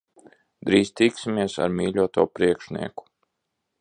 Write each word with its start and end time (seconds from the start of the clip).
Drīz 0.69 0.91
tiksimies 1.01 1.57
ar 1.65 1.75
mīļoto 1.81 2.25
priekšnieku. 2.39 3.07